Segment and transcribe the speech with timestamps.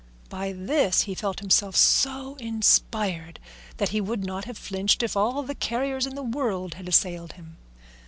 [0.29, 3.39] By this he felt himself so inspired
[3.77, 7.33] that he would not have flinched if all the carriers in the world had assailed
[7.33, 7.57] him.